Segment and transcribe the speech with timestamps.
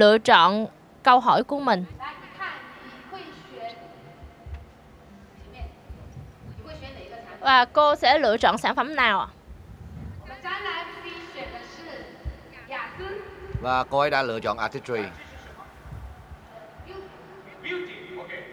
[0.00, 0.66] lựa chọn
[1.02, 1.84] câu hỏi của mình.
[7.40, 9.28] Và cô sẽ lựa chọn sản phẩm nào ạ?
[13.60, 15.02] Và cô ấy đã lựa chọn artistry.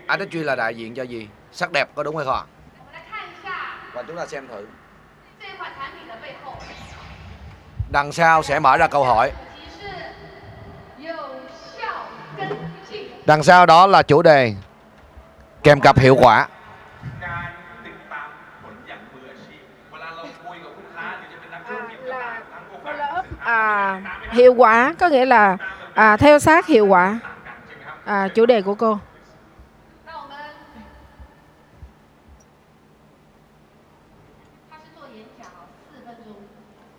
[0.07, 1.27] Artistry là đại diện cho gì?
[1.51, 2.47] Sắc đẹp có đúng hay không?
[3.93, 4.67] Và chúng ta xem thử.
[7.91, 9.31] Đằng sau sẽ mở ra câu hỏi.
[13.25, 14.53] Đằng sau đó là chủ đề
[15.63, 16.47] kèm cặp hiệu quả.
[23.39, 25.57] À, hiệu quả có nghĩa là
[25.93, 27.19] à, theo sát hiệu quả
[28.05, 28.99] à, chủ đề của cô.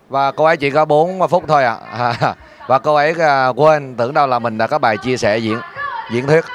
[0.09, 1.77] Và cô ấy chỉ có 4 phút thôi ạ.
[1.91, 2.35] À.
[2.67, 5.59] Và cô ấy à, quên tưởng đâu là mình đã có bài chia sẻ diễn
[6.11, 6.45] diễn thuyết.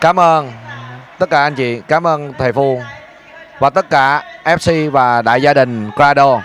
[0.00, 0.52] Cảm ơn
[1.18, 2.82] tất cả anh chị, cảm ơn thầy Phu
[3.58, 6.40] và tất cả FC và đại gia đình Crado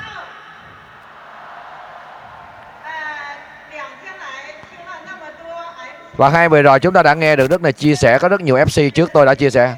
[6.18, 8.42] Và hai vừa rồi chúng ta đã nghe được rất là chia sẻ có rất
[8.42, 9.76] nhiều FC trước tôi đã chia sẻ.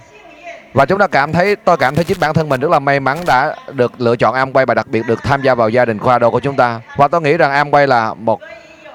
[0.74, 3.00] Và chúng ta cảm thấy tôi cảm thấy chính bản thân mình rất là may
[3.00, 6.00] mắn đã được lựa chọn Amway và đặc biệt được tham gia vào gia đình
[6.00, 6.82] khoa đồ của chúng ta.
[6.98, 8.40] Và tôi nghĩ rằng Amway là một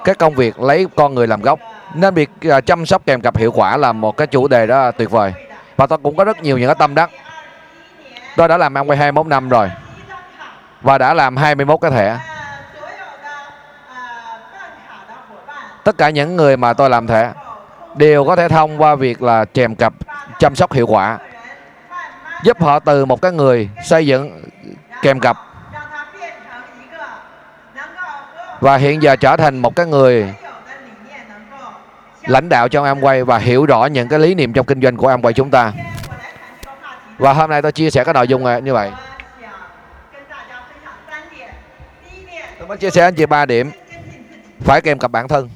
[0.03, 1.59] các công việc lấy con người làm gốc.
[1.93, 4.91] Nên việc à, chăm sóc kèm cặp hiệu quả là một cái chủ đề đó
[4.91, 5.33] tuyệt vời.
[5.77, 7.09] Và tôi cũng có rất nhiều những cái tâm đắc.
[8.35, 9.71] Tôi đã làm ăn quay 21 năm rồi.
[10.81, 12.17] Và đã làm 21 cái thẻ.
[15.83, 17.31] Tất cả những người mà tôi làm thẻ
[17.95, 19.93] đều có thể thông qua việc là kèm cặp,
[20.39, 21.17] chăm sóc hiệu quả.
[22.43, 24.43] Giúp họ từ một cái người xây dựng
[25.01, 25.37] kèm cặp
[28.63, 30.33] và hiện giờ trở thành một cái người
[32.21, 35.11] lãnh đạo trong Amway và hiểu rõ những cái lý niệm trong kinh doanh của
[35.11, 35.71] Amway chúng ta.
[37.17, 38.91] Và hôm nay tôi chia sẻ cái nội dung này như vậy.
[42.59, 43.71] Tôi muốn chia sẻ anh chị ba điểm.
[44.61, 45.49] Phải kèm cặp bản thân.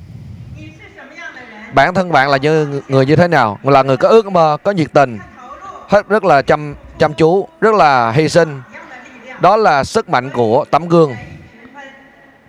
[1.74, 3.60] Bản thân bạn là như người như thế nào?
[3.64, 5.20] Là người có ước mơ, có nhiệt tình,
[5.88, 8.62] hết rất là chăm chăm chú, rất là hy sinh.
[9.40, 11.16] Đó là sức mạnh của tấm gương.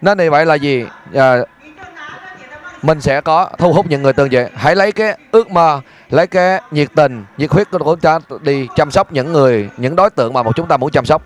[0.00, 0.86] Nên như vậy là gì?
[1.14, 1.36] À,
[2.82, 4.50] mình sẽ có thu hút những người tương vậy.
[4.54, 8.68] Hãy lấy cái ước mơ, lấy cái nhiệt tình, nhiệt huyết của chúng ta đi
[8.76, 11.22] chăm sóc những người, những đối tượng mà một chúng ta muốn chăm sóc.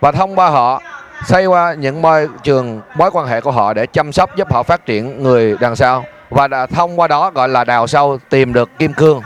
[0.00, 0.82] Và thông qua họ
[1.24, 4.62] xây qua những môi trường mối quan hệ của họ để chăm sóc giúp họ
[4.62, 8.52] phát triển người đằng sau và đã thông qua đó gọi là đào sâu tìm
[8.52, 9.22] được kim cương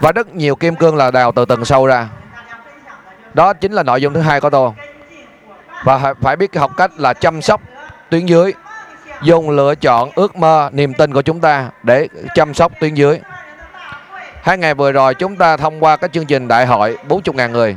[0.00, 2.08] và rất nhiều kim cương là đào từ tầng sâu ra
[3.34, 4.70] đó chính là nội dung thứ hai của tôi.
[5.84, 7.60] Và phải biết học cách là chăm sóc
[8.10, 8.52] tuyến dưới,
[9.22, 13.20] dùng lựa chọn ước mơ, niềm tin của chúng ta để chăm sóc tuyến dưới.
[14.42, 17.76] Hai ngày vừa rồi chúng ta thông qua cái chương trình đại hội 40.000 người.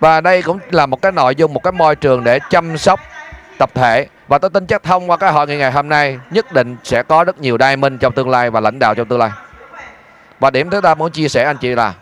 [0.00, 3.00] Và đây cũng là một cái nội dung, một cái môi trường để chăm sóc
[3.58, 4.06] tập thể.
[4.28, 7.02] Và tôi tin chắc thông qua cái hội nghị ngày hôm nay, nhất định sẽ
[7.02, 9.30] có rất nhiều đai minh trong tương lai và lãnh đạo trong tương lai.
[10.40, 11.94] Và điểm thứ ta muốn chia sẻ anh chị là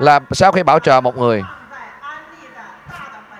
[0.00, 1.42] là sau khi bảo trợ một người.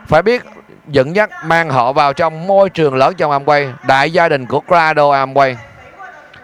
[0.06, 0.42] Phải biết
[0.86, 4.62] dẫn dắt mang họ vào trong môi trường lớn trong Amway đại gia đình của
[4.66, 5.54] Grado Amway.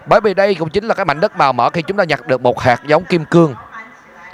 [0.06, 2.26] Bởi vì đây cũng chính là cái mảnh đất màu mỡ khi chúng ta nhặt
[2.26, 3.54] được một hạt giống kim cương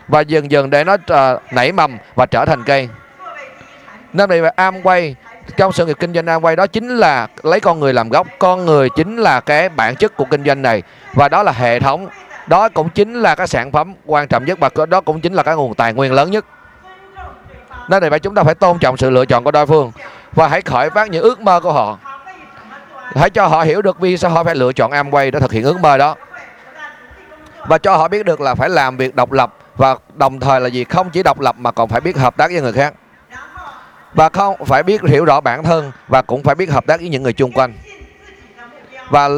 [0.09, 2.89] và dần dần để nó uh, nảy mầm và trở thành cây.
[4.13, 5.15] Nên vì Amway
[5.57, 8.67] trong sự nghiệp kinh doanh Amway đó chính là lấy con người làm gốc con
[8.67, 10.83] người chính là cái bản chất của kinh doanh này.
[11.15, 12.09] Và đó là hệ thống
[12.47, 15.43] đó cũng chính là cái sản phẩm quan trọng nhất và đó cũng chính là
[15.43, 16.45] cái nguồn tài nguyên lớn nhất.
[17.89, 19.93] Nên vì vậy chúng ta phải tôn trọng sự lựa chọn của đối phương
[20.33, 21.99] và hãy khởi phát những ước mơ của họ.
[23.15, 25.65] Hãy cho họ hiểu được vì sao họ phải lựa chọn Amway để thực hiện
[25.65, 26.17] ước mơ đó.
[27.67, 30.69] Và cho họ biết được là phải làm việc độc lập và đồng thời là
[30.69, 30.85] gì?
[30.85, 32.95] Không chỉ độc lập mà còn phải biết hợp tác với người khác.
[34.15, 37.09] Và không phải biết hiểu rõ bản thân và cũng phải biết hợp tác với
[37.09, 37.73] những người chung quanh.
[39.11, 39.29] Và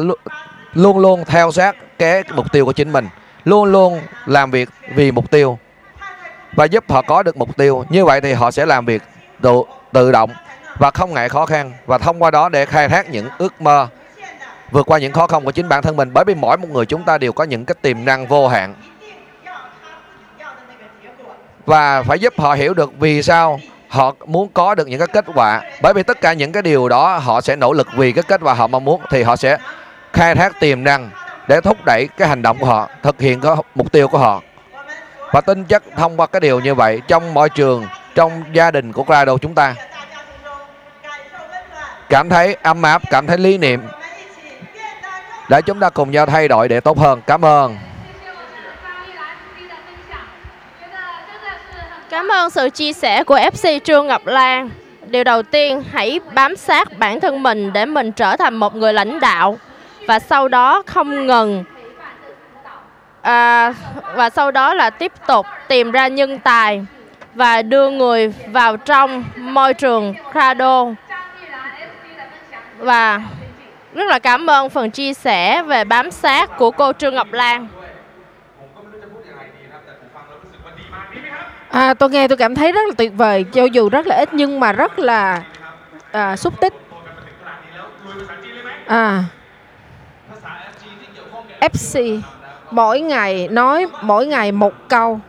[0.73, 3.07] luôn luôn theo sát cái mục tiêu của chính mình
[3.43, 5.59] luôn luôn làm việc vì mục tiêu.
[6.55, 7.85] Và giúp họ có được mục tiêu.
[7.89, 9.01] Như vậy thì họ sẽ làm việc
[9.41, 9.61] tự,
[9.91, 10.29] tự động
[10.77, 11.71] và không ngại khó khăn.
[11.85, 13.87] Và thông qua đó để khai thác những ước mơ
[14.71, 16.13] vượt qua những khó khăn của chính bản thân mình.
[16.13, 18.75] Bởi vì mỗi một người chúng ta đều có những cái tiềm năng vô hạn.
[21.65, 25.25] Và phải giúp họ hiểu được vì sao họ muốn có được những cái kết
[25.35, 25.61] quả.
[25.81, 28.41] Bởi vì tất cả những cái điều đó họ sẽ nỗ lực vì cái kết
[28.43, 29.57] quả họ mong muốn thì họ sẽ
[30.13, 31.09] khai thác tiềm năng
[31.47, 34.41] để thúc đẩy cái hành động của họ thực hiện cái mục tiêu của họ.
[35.33, 38.91] Và tin chắc thông qua cái điều như vậy trong mọi trường trong gia đình
[38.91, 39.75] của Clado chúng ta.
[42.09, 43.81] Cảm thấy ấm áp cảm thấy lý niệm.
[45.49, 47.21] Để chúng ta cùng nhau thay đổi để tốt hơn.
[47.27, 47.77] Cảm ơn.
[52.09, 54.69] Cảm ơn sự chia sẻ của FC Trương Ngọc Lan.
[55.07, 58.93] Điều đầu tiên, hãy bám sát bản thân mình để mình trở thành một người
[58.93, 59.57] lãnh đạo
[60.07, 61.63] và sau đó không ngừng
[63.21, 63.73] à,
[64.15, 66.85] và sau đó là tiếp tục tìm ra nhân tài
[67.33, 70.85] và đưa người vào trong môi trường Crado
[72.77, 73.21] và
[73.93, 77.67] rất là cảm ơn phần chia sẻ về bám sát của cô Trương Ngọc Lan.
[81.69, 84.33] À, tôi nghe tôi cảm thấy rất là tuyệt vời, cho dù rất là ít
[84.33, 85.43] nhưng mà rất là
[86.11, 86.73] à, xúc tích.
[88.87, 89.23] À.
[91.73, 92.21] FC
[92.71, 95.19] mỗi ngày nói mỗi ngày một câu.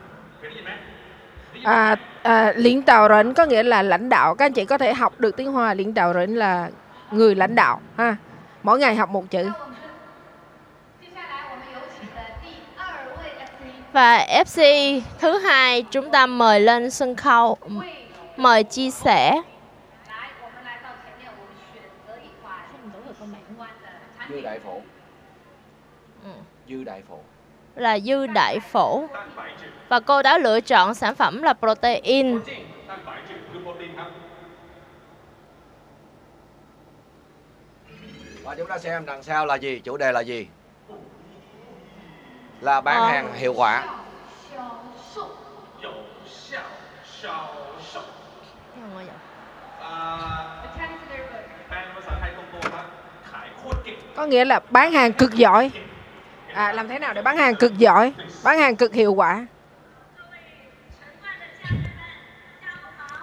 [1.65, 4.35] À, à, lãnh đạo rỉnh có nghĩa là lãnh đạo.
[4.35, 6.71] Các anh chị có thể học được tiếng hoa lãnh đạo rỉnh là
[7.11, 8.17] người lãnh đạo ha.
[8.62, 9.50] Mỗi ngày học một chữ.
[13.93, 17.59] Và FC thứ hai chúng ta mời lên sân khấu
[18.37, 19.43] mời chia sẻ.
[24.29, 24.81] Như đại phổ
[26.68, 27.18] dư đại phổ.
[27.74, 29.04] Là dư đại phổ.
[29.88, 32.40] Và cô đã lựa chọn sản phẩm là protein.
[38.42, 40.46] Và chúng ta xem đằng sau là gì chủ đề là gì?
[42.60, 43.08] Là bán à.
[43.08, 43.86] hàng hiệu quả.
[54.16, 55.70] Có nghĩa là bán hàng cực giỏi
[56.56, 58.12] à, làm thế nào để bán hàng cực giỏi
[58.44, 59.47] bán hàng cực hiệu quả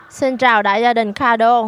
[0.10, 1.64] Xin chào đại gia đình Kado.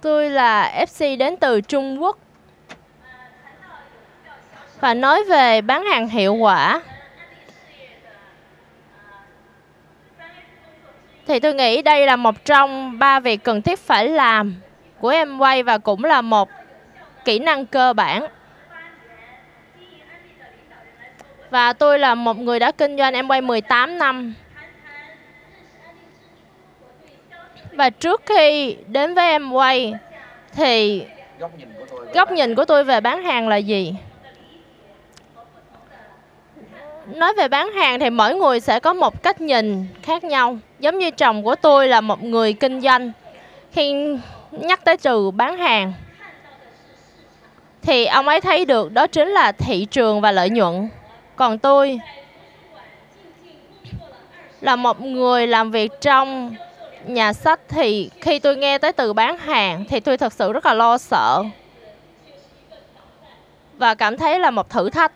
[0.00, 2.18] Tôi là FC đến từ Trung Quốc.
[4.80, 6.82] Và nói về bán hàng hiệu quả
[11.28, 14.54] thì tôi nghĩ đây là một trong ba việc cần thiết phải làm
[15.00, 16.48] của em quay và cũng là một
[17.24, 18.26] kỹ năng cơ bản
[21.50, 24.34] và tôi là một người đã kinh doanh em quay 18 năm.
[27.72, 29.94] Và trước khi đến với em quay
[30.54, 31.02] thì
[32.14, 33.94] góc nhìn của tôi về bán hàng là gì?
[37.14, 40.58] Nói về bán hàng thì mỗi người sẽ có một cách nhìn khác nhau.
[40.78, 43.12] Giống như chồng của tôi là một người kinh doanh.
[43.72, 43.94] Khi
[44.50, 45.92] nhắc tới từ bán hàng,
[47.82, 50.88] thì ông ấy thấy được đó chính là thị trường và lợi nhuận.
[51.36, 52.00] Còn tôi
[54.60, 56.54] là một người làm việc trong
[57.04, 60.66] nhà sách, thì khi tôi nghe tới từ bán hàng thì tôi thật sự rất
[60.66, 61.42] là lo sợ
[63.78, 65.12] và cảm thấy là một thử thách.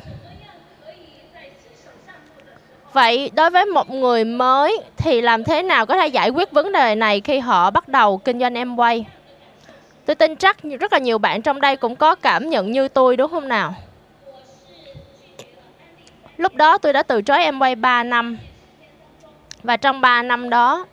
[2.92, 6.72] Vậy đối với một người mới thì làm thế nào có thể giải quyết vấn
[6.72, 9.04] đề này khi họ bắt đầu kinh doanh em quay?
[10.04, 13.16] Tôi tin chắc rất là nhiều bạn trong đây cũng có cảm nhận như tôi,
[13.16, 13.74] đúng không nào?
[16.36, 18.38] Lúc đó tôi đã từ chối em quay 3 năm.
[19.62, 20.86] Và trong 3 năm đó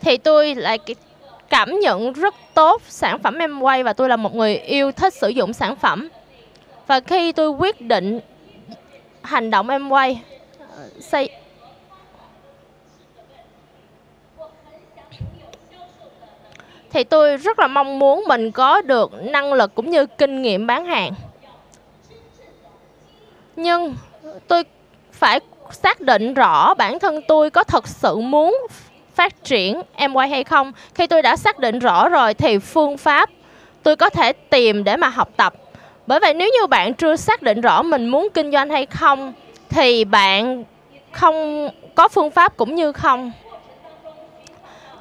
[0.00, 0.78] thì tôi lại
[1.48, 5.14] cảm nhận rất tốt sản phẩm em quay và tôi là một người yêu thích
[5.14, 6.08] sử dụng sản phẩm.
[6.86, 8.20] Và khi tôi quyết định
[9.28, 10.22] hành động em quay.
[11.00, 11.30] Xây.
[16.90, 20.66] Thì tôi rất là mong muốn mình có được năng lực cũng như kinh nghiệm
[20.66, 21.12] bán hàng.
[23.56, 23.96] Nhưng
[24.48, 24.64] tôi
[25.12, 28.58] phải xác định rõ bản thân tôi có thật sự muốn
[29.14, 30.72] phát triển em quay hay không.
[30.94, 33.30] Khi tôi đã xác định rõ rồi thì phương pháp
[33.82, 35.54] tôi có thể tìm để mà học tập
[36.08, 39.32] bởi vậy nếu như bạn chưa xác định rõ mình muốn kinh doanh hay không,
[39.68, 40.64] thì bạn
[41.12, 43.32] không có phương pháp cũng như không.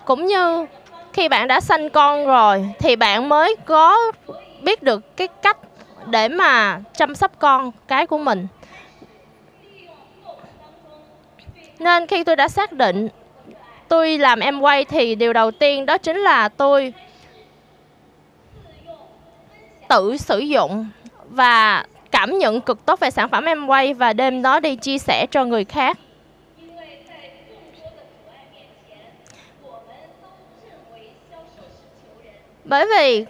[0.06, 0.66] Cũng như
[1.14, 3.98] khi bạn đã sanh con rồi, thì bạn mới có
[4.62, 5.58] biết được cái cách
[6.06, 8.48] để mà chăm sóc con cái của mình.
[11.80, 13.10] Nên khi tôi đã xác định
[13.88, 16.94] tôi làm em quay thì điều đầu tiên đó chính là tôi
[19.90, 20.90] tự sử dụng
[21.30, 24.98] và cảm nhận cực tốt về sản phẩm em quay và đem nó đi chia
[24.98, 25.98] sẻ cho người khác.
[32.64, 33.26] Bởi vì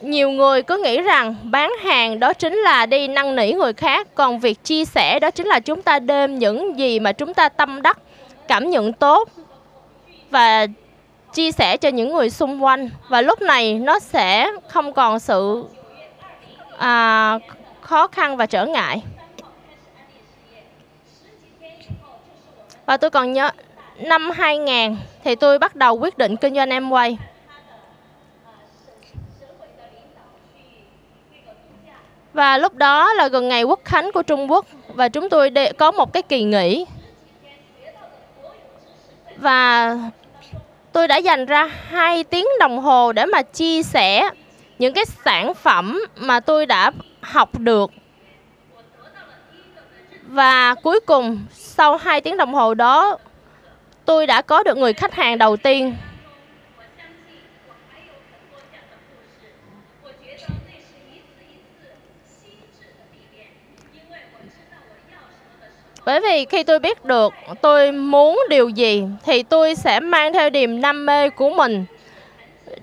[0.00, 4.08] nhiều người cứ nghĩ rằng bán hàng đó chính là đi năn nỉ người khác,
[4.14, 7.48] còn việc chia sẻ đó chính là chúng ta đem những gì mà chúng ta
[7.48, 7.98] tâm đắc,
[8.48, 9.28] cảm nhận tốt
[10.30, 10.66] và
[11.34, 12.90] chia sẻ cho những người xung quanh.
[13.08, 15.64] Và lúc này nó sẽ không còn sự
[16.78, 17.38] à,
[17.80, 19.02] khó khăn và trở ngại
[22.86, 23.50] và tôi còn nhớ
[23.98, 27.16] năm 2000 thì tôi bắt đầu quyết định kinh doanh Amway
[32.34, 35.72] Và lúc đó là gần ngày quốc khánh của Trung Quốc và chúng tôi để
[35.72, 36.86] có một cái kỳ nghỉ.
[39.36, 39.96] Và
[40.92, 44.30] tôi đã dành ra 2 tiếng đồng hồ để mà chia sẻ
[44.84, 47.90] những cái sản phẩm mà tôi đã học được.
[50.22, 53.18] Và cuối cùng, sau 2 tiếng đồng hồ đó,
[54.04, 55.96] tôi đã có được người khách hàng đầu tiên
[66.06, 70.50] Bởi vì khi tôi biết được tôi muốn điều gì, thì tôi sẽ mang theo
[70.50, 71.84] niềm đam mê của mình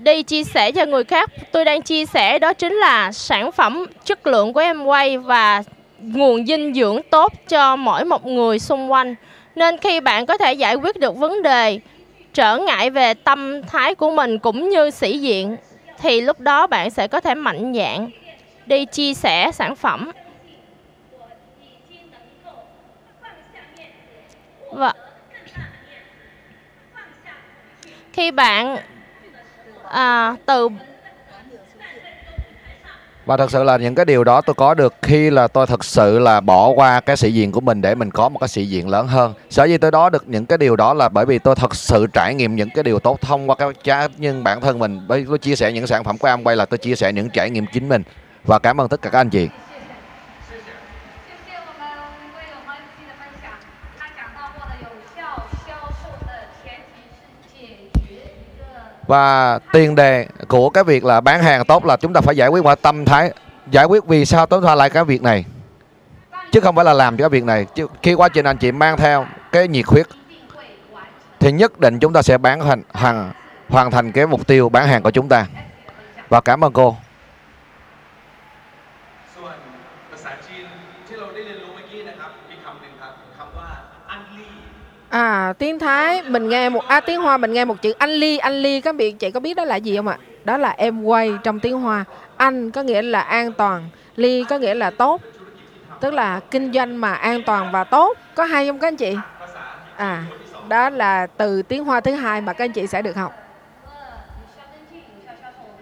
[0.02, 1.30] đi chia sẻ cho người khác.
[1.52, 5.62] Tôi đang chia sẻ đó chính là sản phẩm chất lượng của em quay và
[5.98, 9.14] nguồn dinh dưỡng tốt cho mỗi một người xung quanh.
[9.54, 11.80] Nên khi bạn có thể giải quyết được vấn đề,
[12.34, 15.56] trở ngại về tâm thái của mình cũng như sĩ diện,
[15.98, 18.10] thì lúc đó bạn sẽ có thể mạnh dạn
[18.66, 20.10] đi chia sẻ sản phẩm
[24.72, 24.94] Và
[28.12, 28.76] khi bạn
[29.88, 30.68] à, từ
[33.26, 35.84] và thật sự là những cái điều đó tôi có được khi là tôi thật
[35.84, 38.66] sự là bỏ qua cái sĩ diện của mình để mình có một cái sĩ
[38.66, 39.34] diện lớn hơn.
[39.50, 42.06] Sở dĩ tôi đó được những cái điều đó là bởi vì tôi thật sự
[42.12, 45.00] trải nghiệm những cái điều tốt thông qua cái cá nhân bản thân mình.
[45.08, 47.50] Bởi tôi chia sẻ những sản phẩm của Amway là tôi chia sẻ những trải
[47.50, 48.02] nghiệm chính mình.
[48.44, 49.48] Và cảm ơn tất cả các anh chị.
[59.12, 62.48] Và tiền đề của cái việc là bán hàng tốt là chúng ta phải giải
[62.48, 63.32] quyết qua tâm thái,
[63.70, 65.44] giải quyết vì sao tối đa lại cái việc này.
[66.52, 67.66] Chứ không phải là làm cho cái việc này.
[67.74, 70.06] Chứ khi quá trình anh chị mang theo cái nhiệt huyết,
[71.40, 73.32] thì nhất định chúng ta sẽ bán thành hoàn
[73.68, 75.46] hoàn thành cái mục tiêu bán hàng của chúng ta.
[76.28, 76.96] Và cảm ơn cô.
[85.12, 88.38] À tiếng Thái mình nghe một à tiếng Hoa mình nghe một chữ anh ly
[88.38, 90.18] anh ly các bạn chị có biết đó là gì không ạ?
[90.44, 92.04] Đó là em quay trong tiếng Hoa.
[92.36, 95.20] Anh có nghĩa là an toàn, ly có nghĩa là tốt.
[96.00, 98.16] Tức là kinh doanh mà an toàn và tốt.
[98.34, 99.16] Có hay không các anh chị?
[99.96, 100.24] À
[100.68, 103.32] đó là từ tiếng Hoa thứ hai mà các anh chị sẽ được học.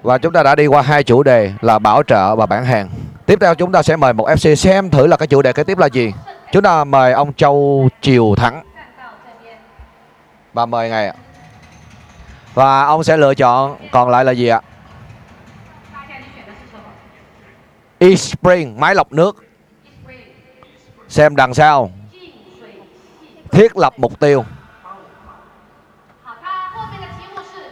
[0.02, 2.88] và chúng ta đã đi qua hai chủ đề là bảo trợ và bán hàng
[3.26, 5.64] tiếp theo chúng ta sẽ mời một FC xem thử là cái chủ đề kế
[5.64, 6.12] tiếp là gì
[6.52, 8.62] chúng ta mời ông Châu Triều Thắng
[10.52, 11.14] 30 ngày ạ.
[12.54, 14.60] Và ông sẽ lựa chọn còn lại là gì ạ?
[17.98, 19.44] eSpring máy lọc nước.
[21.08, 21.90] Xem đằng sau.
[23.50, 24.44] Thiết lập mục tiêu.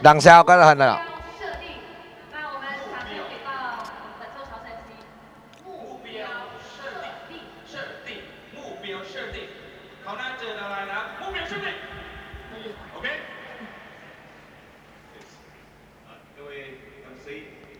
[0.01, 1.08] Đằng sau cái hình này ạ.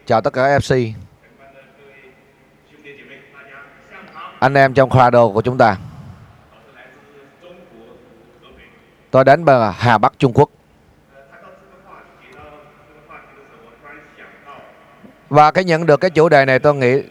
[0.09, 0.93] chào tất cả FC
[4.39, 5.77] anh em trong khoa đồ của chúng ta.
[9.11, 10.51] Tôi đến bờ Hà Bắc Trung Quốc.
[15.29, 17.03] Và cái nhận được cái chủ đề này tôi nghĩ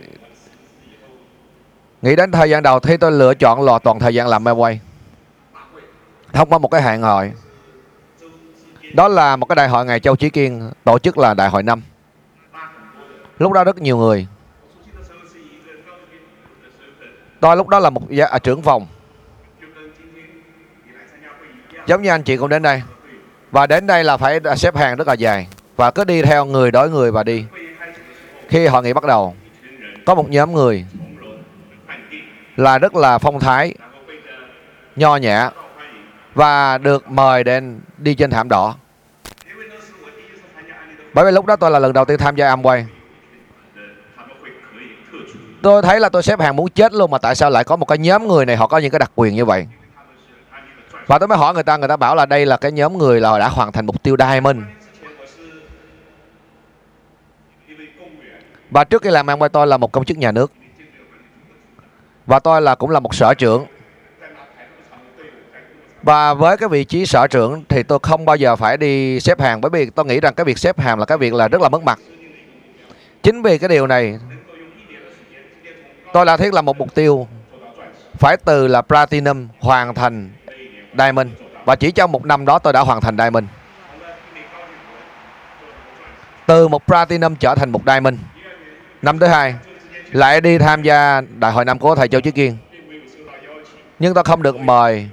[2.01, 4.77] nghĩ đến thời gian đầu thì tôi lựa chọn lò toàn thời gian làm Amway
[6.33, 7.31] thông qua một cái hạng hội
[8.93, 11.63] đó là một cái đại hội ngày Châu Chí Kiên tổ chức là đại hội
[11.63, 11.81] năm
[13.39, 14.27] lúc đó rất nhiều người.
[17.39, 18.87] Tôi lúc đó là một gia, à, trưởng phòng.
[21.85, 22.81] Giống như anh chị cũng đến đây.
[23.51, 25.47] Và đến đây là phải xếp hàng rất là dài.
[25.75, 27.45] Và cứ đi theo người đối người và đi.
[28.49, 29.35] Khi hội nghị bắt đầu
[30.05, 30.85] có một nhóm người
[32.55, 33.73] là rất là phong thái
[34.95, 35.49] nho nhã
[36.33, 38.75] và được mời đến đi trên thảm đỏ.
[41.13, 42.83] Bởi vì lúc đó tôi là lần đầu tiên tham gia Amway
[45.61, 47.85] tôi thấy là tôi xếp hàng muốn chết luôn mà tại sao lại có một
[47.85, 49.67] cái nhóm người này, họ có những cái đặc quyền như vậy?
[51.07, 53.21] Và tôi mới hỏi người ta người ta bảo là đây là cái nhóm người
[53.21, 54.59] là họ đã hoàn thành mục tiêu diamond.
[58.71, 60.51] Và trước khi làm ăn với tôi là một công chức nhà nước.
[62.25, 63.65] Và tôi là cũng là một sở trưởng.
[66.03, 69.39] Và với cái vị trí sở trưởng thì tôi không bao giờ phải đi xếp
[69.39, 71.61] hàng bởi vì tôi nghĩ rằng cái việc xếp hàng là cái việc là rất
[71.61, 71.99] là mất mặt.
[73.23, 74.19] Chính vì cái điều này
[76.17, 77.27] tôi đã thiết là một mục tiêu
[78.13, 80.29] phải từ là platinum hoàn thành
[80.97, 81.29] diamond.
[81.65, 83.45] Và chỉ trong một năm đó tôi đã hoàn thành diamond.
[86.45, 88.15] Từ một platinum trở thành một diamond.
[89.01, 89.55] Năm thứ hai
[90.11, 92.57] lại đi tham gia đại hội năm của thầy Châu Chí Kiên.
[93.99, 95.07] Nhưng tôi không được mời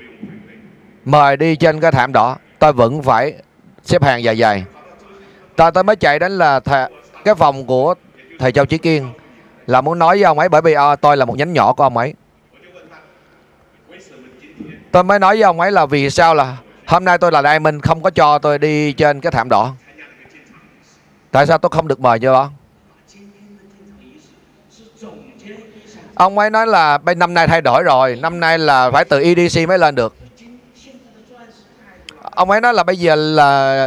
[1.05, 2.37] mời đi trên cái thảm đỏ.
[2.59, 3.35] Tôi vẫn phải
[3.83, 4.65] xếp hàng dài dài.
[5.57, 6.91] Tôi tôi mới chạy đến là thầy,
[7.25, 7.95] cái phòng của
[8.39, 9.11] thầy Châu Chí Kiên
[9.67, 11.83] là muốn nói với ông ấy bởi vì à, tôi là một nhánh nhỏ của
[11.83, 12.15] ông ấy.
[14.93, 16.57] Tôi mới nói với ông ấy là vì sao là
[16.87, 19.73] hôm nay tôi là diamond không có cho tôi đi trên cái thảm đỏ.
[21.31, 22.51] Tại sao tôi không được mời cho đó?
[26.15, 29.23] Ông ấy nói là bên năm nay thay đổi rồi năm nay là phải từ
[29.23, 30.17] EDC mới lên được.
[32.23, 33.85] Ông ấy nói là bây giờ là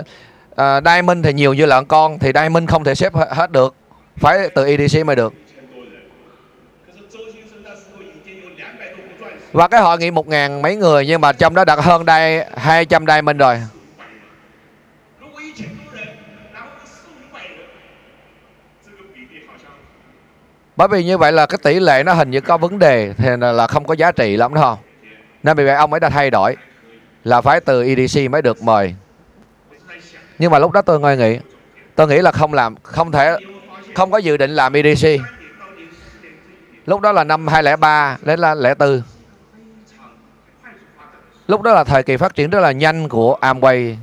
[0.52, 3.76] uh, diamond thì nhiều như lợn con thì diamond không thể xếp hết được.
[4.18, 5.34] Phải từ EDC mới được.
[9.58, 12.46] Và cái hội nghị một ngàn mấy người, nhưng mà trong đó đặt hơn đây
[12.58, 13.62] 200 mình rồi.
[20.76, 23.30] Bởi vì như vậy là cái tỷ lệ nó hình như có vấn đề, thì
[23.40, 24.78] là không có giá trị lắm đúng không?
[25.44, 26.56] Nên vì vậy ông ấy đã thay đổi,
[27.24, 28.96] là phải từ EDC mới được mời.
[30.40, 31.40] Nhưng mà lúc đó tôi ngồi nghĩ,
[31.96, 33.36] tôi nghĩ là không làm, không thể,
[33.96, 35.22] không có dự định làm EDC
[36.86, 39.17] lúc đó là năm 2003 đến là 04
[41.48, 43.96] lúc đó là thời kỳ phát triển rất là nhanh của Amway.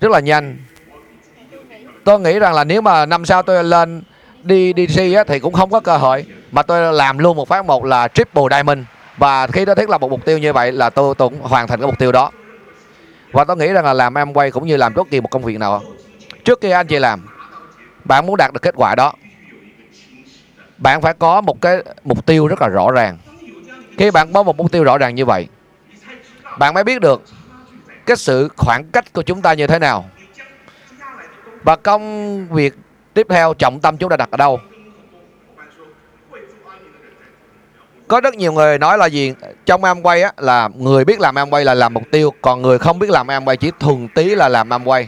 [0.00, 0.58] Rất là nhanh.
[2.04, 4.02] Tôi nghĩ rằng là nếu mà năm sau tôi lên
[4.42, 6.26] đi DC á, thì cũng không có cơ hội.
[6.52, 8.78] Mà tôi làm luôn một phát một là triple diamond.
[9.16, 11.66] Và khi đó thiết lập một mục tiêu như vậy là tôi, tôi cũng hoàn
[11.66, 12.30] thành cái mục tiêu đó.
[13.32, 15.58] Và tôi nghĩ rằng là làm Amway cũng như làm bất kỳ một công việc
[15.58, 15.82] nào.
[16.44, 17.26] Trước khi anh chị làm
[18.04, 19.12] bạn muốn đạt được kết quả đó
[20.78, 23.18] bạn phải có một cái mục tiêu rất là rõ ràng.
[23.98, 25.48] Khi bạn có một mục tiêu rõ ràng như vậy
[26.58, 27.22] bạn mới biết được
[28.06, 30.04] cái sự khoảng cách của chúng ta như thế nào.
[31.62, 32.74] Và công việc
[33.14, 34.60] tiếp theo, trọng tâm chúng ta đặt ở đâu?
[38.08, 39.34] Có rất nhiều người nói là gì?
[39.66, 42.98] Trong Amway á, là người biết làm Amway là làm mục tiêu, còn người không
[42.98, 45.06] biết làm Amway chỉ thuần tí là làm Amway.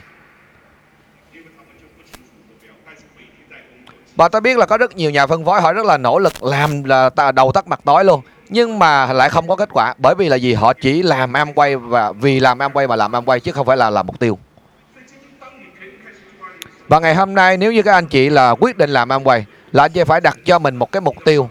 [4.16, 6.44] Và tôi biết là có rất nhiều nhà phân phối, họ rất là nỗ lực
[6.44, 8.22] làm là đầu tắt mặt tối luôn
[8.54, 10.54] nhưng mà lại không có kết quả, bởi vì là gì?
[10.54, 13.90] Họ chỉ làm Amway và vì làm Amway mà làm Amway chứ không phải là
[13.90, 14.38] làm mục tiêu.
[16.88, 19.84] Và ngày hôm nay nếu như các anh chị là quyết định làm Amway là
[19.84, 21.48] anh chị phải đặt cho mình một cái mục tiêu.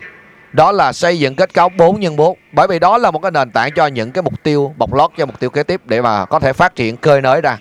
[0.53, 3.31] Đó là xây dựng kết cấu 4 x 4 bởi vì đó là một cái
[3.31, 6.01] nền tảng cho những cái mục tiêu bọc lót cho mục tiêu kế tiếp để
[6.01, 7.57] mà có thể phát triển cơi nới ra.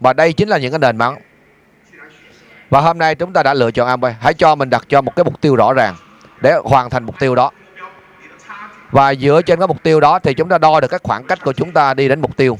[0.00, 1.16] Và đây chính là những cái nền móng.
[2.70, 4.12] Và hôm nay chúng ta đã lựa chọn Amway.
[4.20, 5.94] Hãy cho mình đặt cho một cái mục tiêu rõ ràng
[6.40, 7.50] để hoàn thành mục tiêu đó
[8.94, 11.38] và dựa trên cái mục tiêu đó thì chúng ta đo được các khoảng cách
[11.44, 12.58] của chúng ta đi đến mục tiêu.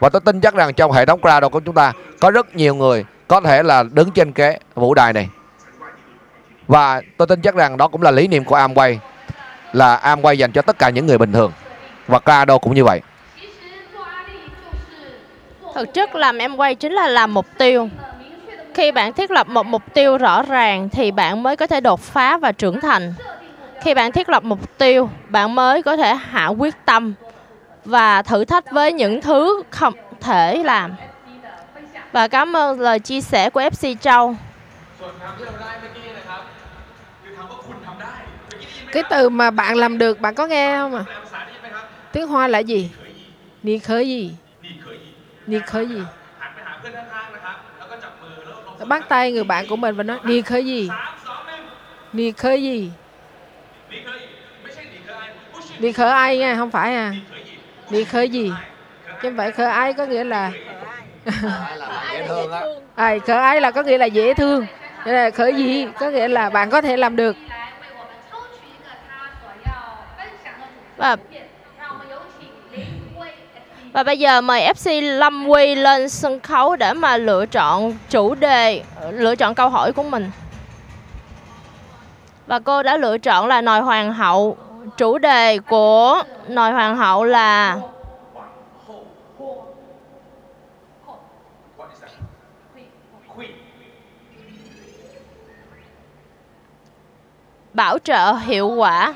[0.00, 2.74] Và tôi tin chắc rằng trong hệ thống crowd của chúng ta có rất nhiều
[2.74, 5.28] người có thể là đứng trên cái vũ đài này.
[6.66, 8.96] Và tôi tin chắc rằng đó cũng là lý niệm của Amway,
[9.72, 11.52] là Amway dành cho tất cả những người bình thường.
[12.06, 13.00] Và Clado cũng như vậy.
[15.74, 17.88] Thực chất làm Amway chính là làm mục tiêu.
[18.74, 22.00] Khi bạn thiết lập một mục tiêu rõ ràng thì bạn mới có thể đột
[22.00, 23.14] phá và trưởng thành
[23.84, 27.14] khi bạn thiết lập mục tiêu, bạn mới có thể hạ quyết tâm
[27.84, 30.94] và thử thách với những thứ không thể làm.
[32.12, 34.36] Và cảm ơn lời chia sẻ của FC Châu.
[38.92, 41.04] Cái từ mà bạn làm được, bạn có nghe không à
[42.12, 42.90] tiếng hoa là gì?
[43.62, 44.34] Ni khởi gì?
[45.46, 46.02] Ni khởi gì?
[48.86, 50.90] Bắt tay người bạn của mình và nói, ni khởi gì?
[52.12, 52.90] Ni khởi gì?
[55.78, 57.12] Ni khởi ai nha không phải à.
[57.90, 58.52] Ni khởi gì?
[59.06, 60.52] Chứ không phải khởi ai có nghĩa là
[62.94, 64.66] à, khởi ái là có nghĩa là dễ thương.
[65.06, 67.36] Nên là khởi gì có nghĩa là bạn có thể làm được.
[70.96, 71.16] Và
[73.92, 78.34] và bây giờ mời FC Lâm Quy lên sân khấu để mà lựa chọn chủ
[78.34, 80.30] đề, lựa chọn câu hỏi của mình
[82.46, 84.56] và cô đã lựa chọn là nòi hoàng hậu.
[84.96, 87.78] Chủ đề của nòi hoàng hậu là
[97.72, 99.14] bảo trợ hiệu quả.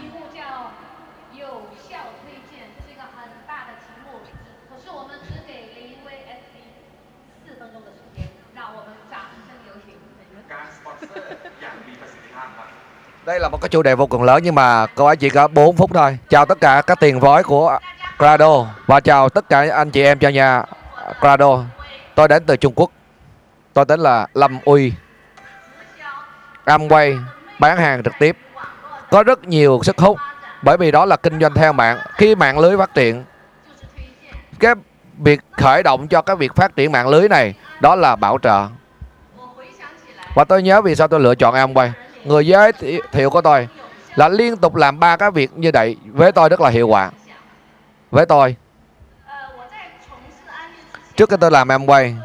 [13.29, 15.49] Đây là một cái chủ đề vô cùng lớn, nhưng mà cô ấy chỉ có
[15.49, 16.19] 4 phút thôi.
[16.29, 17.79] Chào tất cả các tiền vói của
[18.19, 20.63] Grado và chào tất cả anh chị em trong nhà
[21.21, 21.65] Grado.
[22.15, 22.91] Tôi đến từ Trung Quốc.
[23.73, 24.93] Tôi tên là Lâm Uy.
[26.65, 27.19] Amway
[27.59, 28.37] bán hàng trực tiếp.
[29.11, 30.19] Có rất nhiều sức hút,
[30.63, 31.99] bởi vì đó là kinh doanh theo mạng.
[32.15, 33.25] Khi mạng lưới phát triển,
[34.61, 34.75] cái
[35.19, 38.67] việc khởi động cho cái việc phát triển mạng lưới này, đó là bảo trợ.
[40.35, 41.91] Và tôi nhớ vì sao tôi lựa chọn Amway
[42.29, 42.73] người giới
[43.13, 43.69] thiệu của tôi
[44.15, 47.11] là liên tục làm ba cái việc như vậy với tôi rất là hiệu quả.
[48.11, 48.57] Với tôi.
[51.17, 52.17] Trước khi tôi làm em quay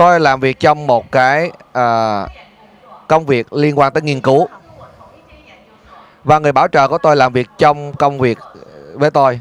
[0.00, 2.30] tôi làm việc trong một cái uh,
[3.08, 4.48] công việc liên quan tới nghiên cứu.
[6.24, 8.60] Và người bảo trợ của tôi làm việc trong công việc ờ,
[8.94, 9.40] với tôi.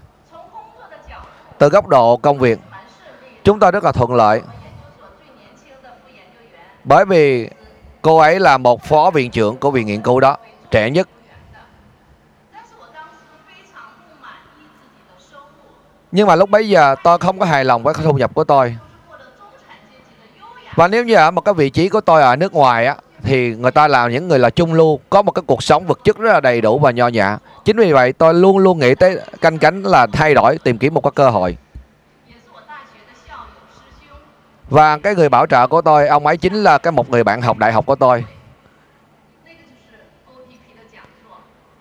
[1.57, 2.59] Từ góc độ công việc
[3.43, 4.41] chúng tôi rất là thuận lợi.
[6.83, 7.49] Bởi vì
[8.01, 10.37] Cô ấy là một phó viện trưởng của viện nghiên cứu đó,
[10.71, 11.09] trẻ nhất.
[16.11, 18.75] Nhưng mà lúc bấy giờ tôi không có hài lòng với thu nhập của tôi.
[20.75, 23.55] Và nếu như ở một cái vị trí của tôi ở nước ngoài á, thì
[23.55, 26.17] người ta là những người là trung lưu, có một cái cuộc sống vật chất
[26.17, 27.37] rất là đầy đủ và nho nhã.
[27.65, 30.93] Chính vì vậy tôi luôn luôn nghĩ tới canh cánh là thay đổi, tìm kiếm
[30.93, 31.57] một cái cơ hội
[34.69, 37.41] và cái người bảo trợ của tôi, ông ấy chính là cái một người bạn
[37.41, 38.25] học đại học của tôi.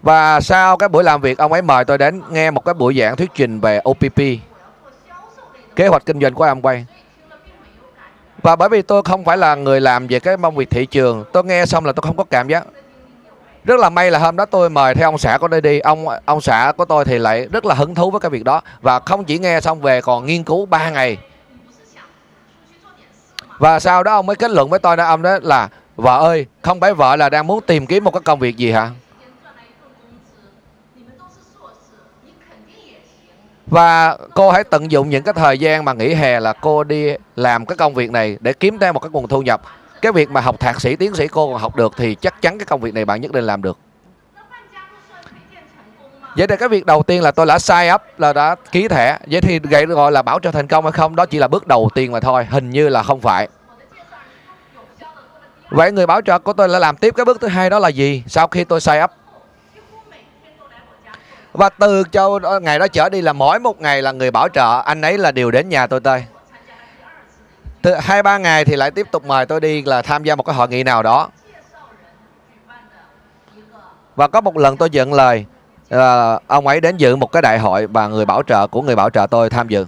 [0.03, 2.99] Và sau cái buổi làm việc, ông ấy mời tôi đến nghe một cái buổi
[2.99, 4.19] giảng thuyết trình về OPP
[5.77, 6.85] kế hoạch kinh doanh của Amway
[8.43, 11.25] và bởi vì tôi không phải là người làm về cái công việc thị trường,
[11.33, 12.65] tôi nghe xong là tôi không có cảm giác.
[13.65, 15.79] Rất là may là hôm đó tôi mời theo ông xã của tôi đi.
[15.79, 18.61] Ông ông xã của tôi thì lại rất là hứng thú với cái việc đó.
[18.81, 21.19] Và không chỉ nghe xong về, còn nghiên cứu 3 ngày
[23.59, 26.47] và sau đó ông mới kết luận với tôi đó ông đó là, vợ ơi,
[26.63, 28.91] không phải vợ là đang muốn tìm kiếm một cái công việc gì hả?
[33.67, 37.15] Và cô hãy tận dụng những cái thời gian mà nghỉ hè là cô đi
[37.37, 39.63] làm cái công việc này để kiếm thêm một cái nguồn thu nhập.
[40.03, 42.59] Cái việc mà học thạc sĩ, tiến sĩ cô còn học được thì chắc chắn
[42.59, 43.79] cái công việc này bạn nhất định làm được
[46.39, 49.19] vậy thì cái việc đầu tiên là tôi đã sign up, là đã ký thẻ.
[49.31, 51.67] Vậy thì vậy gọi là bảo trợ thành công hay không, đó chỉ là bước
[51.67, 53.49] đầu tiên mà thôi, hình như là không phải.
[55.71, 57.89] Vậy người bảo trợ của tôi đã làm tiếp cái bước thứ hai đó là
[57.89, 58.23] gì?
[58.27, 59.11] Sau khi tôi sign up.
[61.53, 64.83] Và từ cho ngày đó trở đi là mỗi một ngày là người bảo trợ,
[64.85, 66.25] anh ấy là đều đến nhà tôi tới.
[67.83, 70.43] Từ hai, ba ngày thì lại tiếp tục mời tôi đi là tham gia một
[70.43, 71.31] cái hội nghị nào đó.
[74.17, 75.45] Và có một lần tôi dựng lời
[75.91, 78.97] à, ông ấy đến dự một cái đại hội và người bảo trợ của người
[78.97, 79.87] bảo trợ tôi tham dự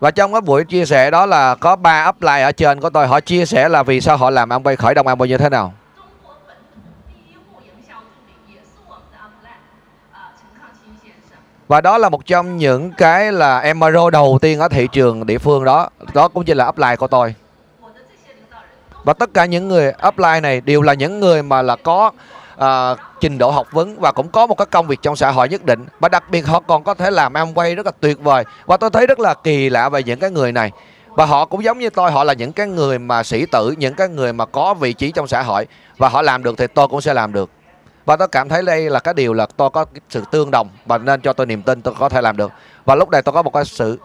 [0.00, 3.06] Và trong cái buổi chia sẻ đó là có ba upline ở trên của tôi
[3.06, 5.48] họ chia sẻ là vì sao họ làm ông bay khởi động Amway như thế
[5.48, 5.72] nào.
[11.68, 15.38] Và đó là một trong những cái là Emerald đầu tiên ở thị trường địa
[15.38, 15.88] phương đó.
[16.14, 17.34] Đó cũng chính là upline của tôi
[19.04, 22.10] và tất cả những người apply này đều là những người mà là có
[22.56, 25.48] à, trình độ học vấn và cũng có một cái công việc trong xã hội
[25.48, 25.86] nhất định.
[26.00, 28.44] Và đặc biệt họ còn có thể làm em quay rất là tuyệt vời.
[28.66, 30.72] Và tôi thấy rất là kỳ lạ về những cái người này.
[31.08, 33.94] Và họ cũng giống như tôi họ là những cái người mà sĩ tử những
[33.94, 35.66] cái người mà có vị trí trong xã hội.
[35.96, 37.50] Và họ làm được thì tôi cũng sẽ làm được.
[38.04, 40.98] Và tôi cảm thấy đây là cái điều là tôi có sự tương đồng và
[40.98, 42.52] nên cho tôi niềm tin tôi có thể làm được.
[42.84, 43.98] Và lúc này tôi có một cái sự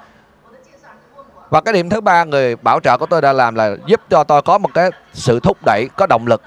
[1.54, 4.24] và cái điểm thứ ba người bảo trợ của tôi đã làm là giúp cho
[4.24, 6.42] tôi có một cái sự thúc đẩy có động lực.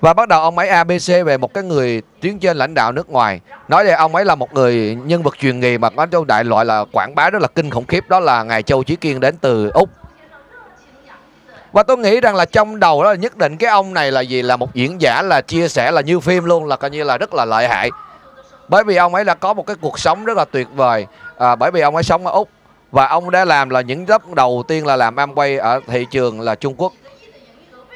[0.00, 3.10] Và bắt đầu ông ấy ABC về một cái người tuyến trên lãnh đạo nước
[3.10, 3.40] ngoài.
[3.68, 6.44] Nói về ông ấy là một người nhân vật truyền nghề mà có trong đại
[6.44, 9.20] loại là quảng bá rất là kinh khủng khiếp đó là ngài Châu Chí Kiên
[9.20, 9.88] đến từ Úc.
[11.72, 14.42] Và tôi nghĩ rằng là trong đầu đó nhất định cái ông này là gì?
[14.42, 17.18] Là một diễn giả là chia sẻ là như phim luôn là coi như là
[17.18, 17.90] rất là lợi hại.
[18.68, 21.06] Bởi vì ông ấy đã có một cái cuộc sống rất là tuyệt vời.
[21.38, 22.48] À, bởi vì ông ấy sống ở úc
[22.92, 26.40] và ông đã làm là những giấc đầu tiên là làm Amway ở thị trường
[26.40, 26.92] là Trung Quốc.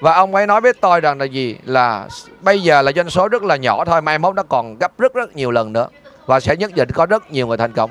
[0.01, 1.57] Và ông ấy nói với tôi rằng là gì?
[1.65, 2.09] Là
[2.41, 5.15] bây giờ là doanh số rất là nhỏ thôi mai mốt nó còn gấp rất
[5.15, 5.89] rất nhiều lần nữa.
[6.27, 7.91] Và sẽ nhất định có rất nhiều người thành công.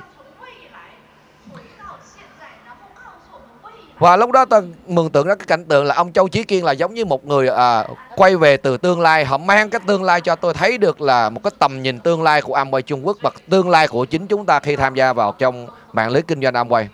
[4.00, 6.65] Và lúc đó tôi mường tượng ra cái cảnh tượng là ông Châu Chí Kiên
[6.65, 9.26] là giống như một người à, quay về từ tương lai.
[9.26, 12.24] Họ mang cái tương lai cho tôi thấy được là một cái tầm nhìn tương
[12.24, 15.13] lai của Amway Trung Quốc và tương lai của chính chúng ta khi tham gia
[15.13, 16.86] vào trong mạng lưới kinh doanh Amway.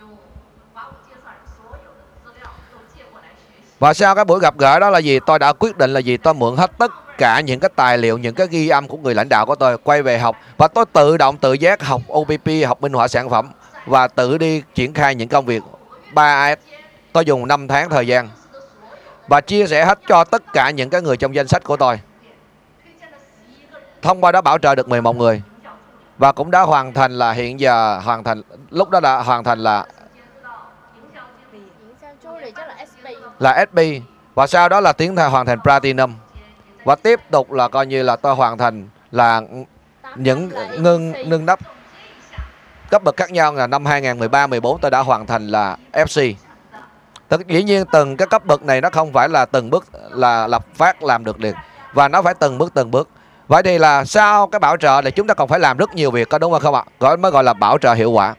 [3.79, 5.19] Và sau cái buổi gặp gỡ đó là gì?
[5.25, 6.17] Tôi đã quyết định là gì?
[6.17, 9.15] Tôi mượn hết tất cả những cái tài liệu, những cái ghi âm của người
[9.15, 12.47] lãnh đạo của tôi quay về học và tôi tự động tự giác học OPP,
[12.67, 13.51] học minh họa sản phẩm
[13.85, 15.63] và tự đi triển khai những công việc
[16.13, 16.55] 3
[17.13, 18.29] tôi dùng 5 tháng thời gian
[19.27, 21.99] và chia sẻ hết cho tất cả những cái người trong danh sách của tôi.
[24.01, 25.41] Thông qua đó bảo trợ được 11 người
[26.21, 29.59] và cũng đã hoàn thành là hiện giờ, hoàn thành, lúc đó đã hoàn thành
[29.59, 29.85] là
[33.39, 33.79] là SP
[34.35, 36.13] và sau đó là tiến thay hoàn thành Platinum.
[36.85, 39.41] Và tiếp tục là coi như là tôi hoàn thành là
[40.15, 41.59] những ngưng nâng đắp
[42.89, 46.33] cấp bậc khác nhau là năm 2013 14 tôi đã hoàn thành là FC
[47.27, 50.47] Tất dĩ nhiên từng cái cấp bậc này nó không phải là từng bước là
[50.47, 51.55] lập phát làm được liền.
[51.93, 53.09] Và nó phải từng bước từng bước
[53.51, 56.11] vậy thì là sau cái bảo trợ thì chúng ta còn phải làm rất nhiều
[56.11, 58.35] việc có đúng không ạ gọi mới gọi là bảo trợ hiệu quả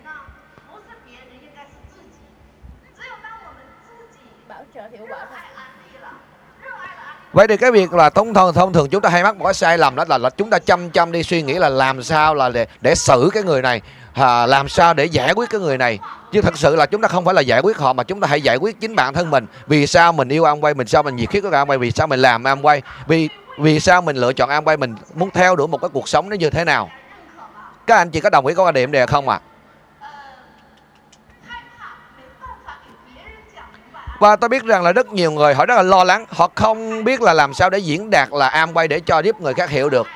[7.33, 9.55] Vậy thì cái việc là thông thường thông thường chúng ta hay mắc một cái
[9.55, 12.35] sai lầm đó là, là chúng ta chăm chăm đi suy nghĩ là làm sao
[12.35, 13.81] là để, để xử cái người này,
[14.15, 15.99] à, làm sao để giải quyết cái người này.
[16.33, 18.29] Chứ thật sự là chúng ta không phải là giải quyết họ mà chúng ta
[18.29, 19.47] hãy giải quyết chính bản thân mình.
[19.67, 21.91] Vì sao mình yêu ông quay, mình sao mình nhiệt huyết với ông quay, vì
[21.91, 22.83] sao mình làm ông quay.
[23.07, 26.29] Vì vì sao mình lựa chọn Amway mình muốn theo đuổi một cái cuộc sống
[26.29, 26.91] nó như thế nào?
[27.87, 29.41] Các anh chị có đồng ý có quan điểm này không ạ?
[29.41, 29.53] À?
[34.23, 36.27] và tôi biết rằng là rất nhiều người họ rất là lo lắng.
[36.31, 39.55] Họ không biết là làm sao để diễn đạt là Amway để cho giúp người
[39.55, 40.07] khác hiểu được.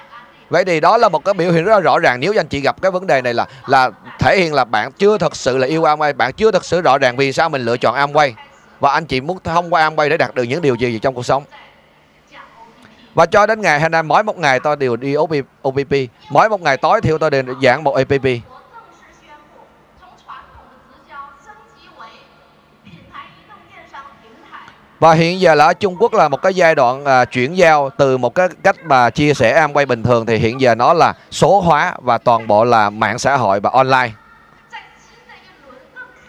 [0.51, 2.21] Vậy thì đó là một cái biểu hiện rất là rõ ràng.
[2.21, 5.19] Nếu anh chị gặp cái vấn đề này là là thể hiện là bạn chưa
[5.19, 7.77] thật sự là yêu Amway bạn chưa thật sự rõ ràng vì sao mình lựa
[7.77, 8.33] chọn Amway
[8.81, 11.27] và anh chị muốn thông qua Amway để đạt được những điều gì trong cuộc
[11.27, 11.45] sống?
[13.17, 15.17] và cho đến ngày hôm nay mỗi một ngày tôi đều đi
[15.69, 15.93] OPP
[16.31, 18.27] mỗi một ngày tối thiểu tôi đều giảng một APP
[25.01, 27.91] Và hiện giờ là ở Trung Quốc là một cái giai đoạn à, chuyển giao
[27.97, 30.93] từ một cái cách mà chia sẻ am quay bình thường thì hiện giờ nó
[30.93, 34.11] là số hóa và toàn bộ là mạng xã hội và online.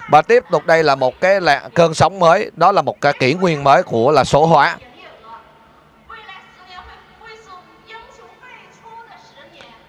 [0.10, 3.14] Và tiếp tục đây là một cái là cơn sóng mới, đó là một cái
[3.20, 4.78] kỷ nguyên mới của là số hóa.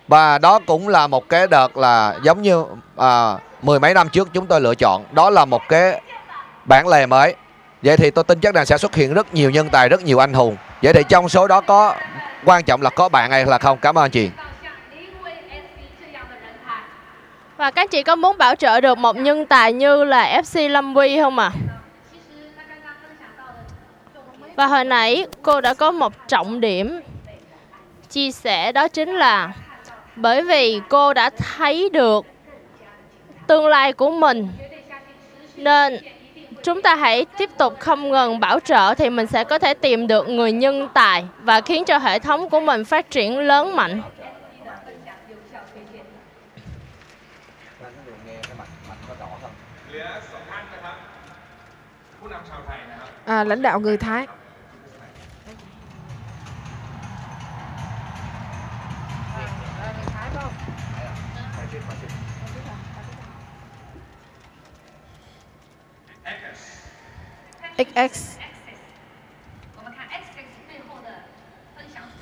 [0.09, 2.65] và đó cũng là một cái đợt là giống như
[2.97, 6.01] à, mười mấy năm trước chúng tôi lựa chọn đó là một cái
[6.65, 7.35] bản lề mới
[7.83, 10.23] vậy thì tôi tin chắc rằng sẽ xuất hiện rất nhiều nhân tài rất nhiều
[10.23, 11.95] anh hùng vậy thì trong số đó có
[12.45, 14.31] quan trọng là có bạn hay là không cảm ơn anh chị
[17.57, 20.95] và các chị có muốn bảo trợ được một nhân tài như là FC Lâm
[20.95, 21.53] Huy không ạ?
[21.55, 21.61] À?
[24.57, 27.01] Và hồi nãy cô đã có một trọng điểm
[28.11, 29.53] chia sẻ đó chính là
[30.21, 32.27] bởi vì cô đã thấy được
[33.47, 34.49] tương lai của mình.
[35.57, 35.99] Nên
[36.63, 40.07] chúng ta hãy tiếp tục không ngừng bảo trợ thì mình sẽ có thể tìm
[40.07, 44.03] được người nhân tài và khiến cho hệ thống của mình phát triển lớn mạnh.
[53.25, 54.27] À, lãnh đạo người Thái.
[67.79, 68.11] XX。
[69.77, 71.09] 我们看 XX 背后的
[71.77, 72.19] 分享属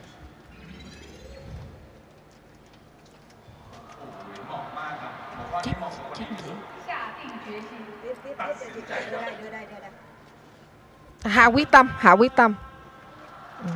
[6.14, 6.26] 性。
[6.86, 7.86] 下定决心。
[11.24, 12.54] hạ quyết tâm, hạ quyết tâm
[13.64, 13.70] ừ.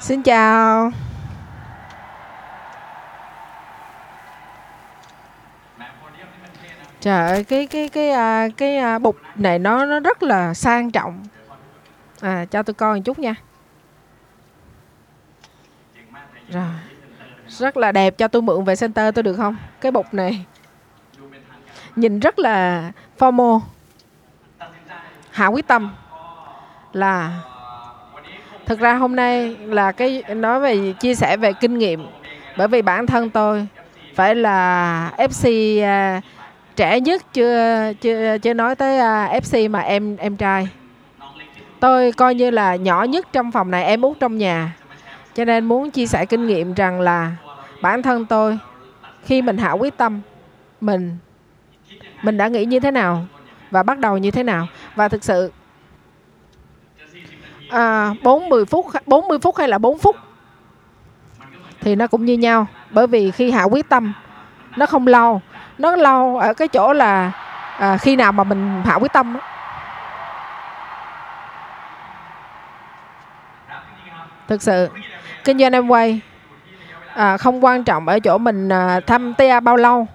[0.00, 0.92] xin chào
[7.00, 10.90] Trời ơi, cái cái cái, à, cái, à, bục này nó nó rất là sang
[10.90, 11.24] trọng.
[12.20, 13.34] À, cho tôi coi một chút nha.
[16.48, 16.64] Rồi.
[17.48, 20.44] Rất là đẹp, cho tôi mượn về center tôi được không Cái bục này.
[21.96, 23.60] Nhìn rất là formal.
[25.30, 25.94] Hạ quyết tâm
[26.92, 27.40] là
[28.66, 32.06] thực ra hôm nay là cái nói về chia sẻ về kinh nghiệm
[32.56, 33.66] bởi vì bản thân tôi
[34.14, 36.20] phải là FC uh, à,
[36.78, 40.68] trẻ nhất chưa chưa chưa nói tới à, uh, FC mà em em trai.
[41.80, 44.76] Tôi coi như là nhỏ nhất trong phòng này em út trong nhà.
[45.34, 47.36] Cho nên muốn chia sẻ kinh nghiệm rằng là
[47.82, 48.58] bản thân tôi
[49.24, 50.20] khi mình hạ quyết tâm
[50.80, 51.16] mình
[52.22, 53.26] mình đã nghĩ như thế nào
[53.70, 54.66] và bắt đầu như thế nào.
[54.94, 55.52] Và thực sự
[57.70, 60.16] à, 40 phút 40 phút hay là 4 phút
[61.80, 62.66] thì nó cũng như nhau.
[62.90, 64.12] Bởi vì khi hạ quyết tâm
[64.76, 65.40] nó không lâu
[65.78, 67.32] nó lâu ở cái chỗ là
[67.78, 69.36] à, khi nào mà mình hạ quyết tâm
[74.48, 74.88] thực sự
[75.44, 76.20] kinh doanh em quay
[77.14, 80.06] à, không quan trọng ở chỗ mình à, thăm tia bao lâu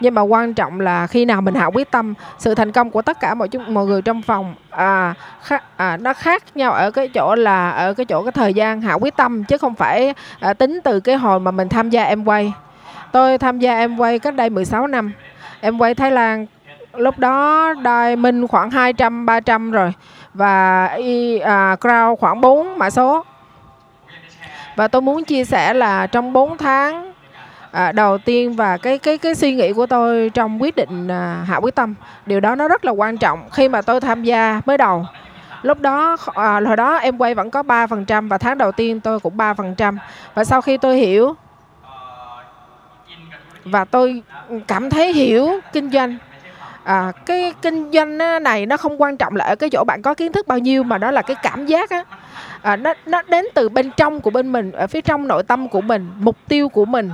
[0.00, 3.02] nhưng mà quan trọng là khi nào mình hạ quyết tâm sự thành công của
[3.02, 6.90] tất cả mọi chúng mọi người trong phòng à, khác, à nó khác nhau ở
[6.90, 10.14] cái chỗ là ở cái chỗ cái thời gian hạ quyết tâm chứ không phải
[10.40, 12.52] à, tính từ cái hồi mà mình tham gia em quay
[13.16, 15.12] tôi tham gia em quay cách đây 16 năm.
[15.60, 16.46] Em quay Thái Lan
[16.94, 19.92] lúc đó Diamond khoảng 200 300 rồi
[20.34, 23.24] và y, à, crowd khoảng 4 mã số.
[24.76, 27.12] Và tôi muốn chia sẻ là trong 4 tháng
[27.72, 31.44] à, đầu tiên và cái cái cái suy nghĩ của tôi trong quyết định à,
[31.48, 31.94] hạ quyết tâm
[32.26, 35.06] điều đó nó rất là quan trọng khi mà tôi tham gia mới đầu.
[35.62, 39.20] Lúc đó à, hồi đó em quay vẫn có 3% và tháng đầu tiên tôi
[39.20, 39.96] cũng 3%
[40.34, 41.36] và sau khi tôi hiểu
[43.66, 44.22] và tôi
[44.66, 46.16] cảm thấy hiểu kinh doanh.
[46.84, 50.14] À, cái kinh doanh này nó không quan trọng là ở cái chỗ bạn có
[50.14, 52.04] kiến thức bao nhiêu mà đó là cái cảm giác á.
[52.62, 55.68] À, nó nó đến từ bên trong của bên mình ở phía trong nội tâm
[55.68, 57.10] của mình mục tiêu của mình.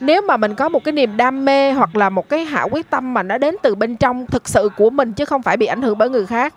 [0.00, 2.90] Nếu mà mình có một cái niềm đam mê hoặc là một cái hạ quyết
[2.90, 5.66] tâm mà nó đến từ bên trong thực sự của mình chứ không phải bị
[5.66, 6.54] ảnh hưởng bởi người khác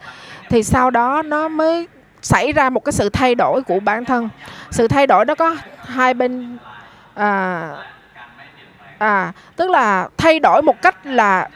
[0.50, 1.88] thì sau đó nó mới
[2.22, 4.30] xảy ra một cái sự thay đổi của bản thân.
[4.72, 6.58] Sự thay đổi đó có hai bên
[7.14, 7.70] à,
[8.98, 11.50] à tức là thay đổi một cách là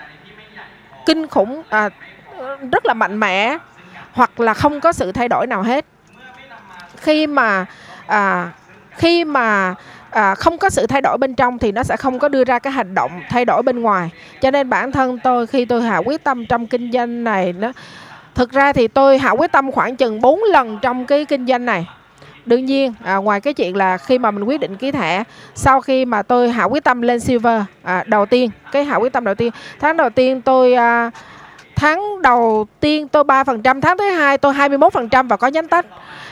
[1.06, 1.90] kinh khủng à,
[2.72, 3.58] rất là mạnh mẽ
[4.12, 5.86] hoặc là không có sự thay đổi nào hết.
[6.98, 7.66] Khi mà
[8.08, 8.52] à,
[8.92, 9.76] khi mà
[10.10, 12.60] à, không có sự thay đổi bên trong thì nó sẽ không có đưa ra
[12.60, 14.10] cái hành động thay đổi bên ngoài.
[14.42, 17.72] Cho nên bản thân tôi khi tôi hạ quyết tâm trong kinh doanh này nó
[18.36, 21.66] thực ra thì tôi hạ quyết tâm khoảng chừng 4 lần trong cái kinh doanh
[21.66, 21.88] này
[22.48, 25.24] đương nhiên à, ngoài cái chuyện là khi mà mình quyết định ký thẻ
[25.56, 29.14] sau khi mà tôi hạ quyết tâm lên silver à, đầu tiên cái hạ quyết
[29.14, 31.12] tâm đầu tiên tháng đầu tiên tôi à,
[31.78, 35.86] tháng đầu tiên tôi 3%, tháng thứ hai tôi 21% và có nhánh tách.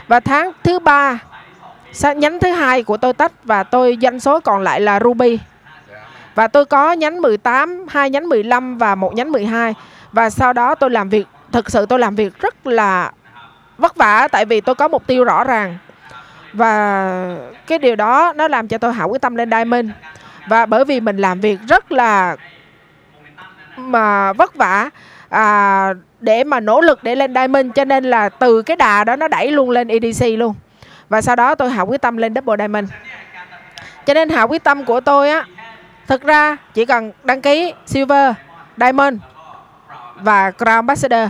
[0.08, 1.20] Và tháng thứ ba
[2.16, 5.40] nhánh thứ hai của tôi tách và tôi doanh số còn lại là Ruby.
[6.36, 9.74] Và tôi có nhánh 18, hai nhánh 15 và một nhánh 12.
[10.12, 13.12] Và sau đó tôi làm việc thực sự tôi làm việc rất là
[13.78, 15.78] vất vả tại vì tôi có mục tiêu rõ ràng.
[16.56, 17.38] Và
[17.68, 19.90] cái điều đó nó làm cho tôi hạ quyết tâm lên Diamond.
[20.48, 22.36] Và bởi vì mình làm việc rất là
[23.78, 24.90] mà vất vả
[25.30, 29.16] à, để mà nỗ lực để lên Diamond cho nên là từ cái đà đó
[29.16, 30.56] nó đẩy luôn lên EDC luôn.
[31.10, 32.90] Và sau đó tôi hạ quyết tâm lên Double Diamond.
[34.06, 35.46] Cho nên hạ quyết tâm của tôi á
[36.08, 38.34] thực ra chỉ cần đăng ký Silver
[38.78, 39.18] Diamond
[40.16, 41.30] và Crown Ambassador.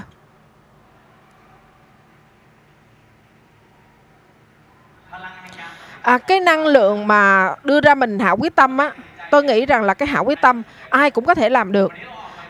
[6.06, 8.92] À, cái năng lượng mà đưa ra mình hạ quyết tâm á
[9.32, 11.92] tôi nghĩ rằng là cái hạ quyết tâm ai cũng có thể làm được.